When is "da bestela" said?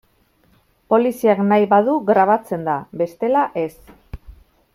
2.71-3.45